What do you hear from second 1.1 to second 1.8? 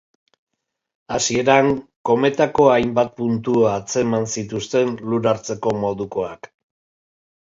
Hasieran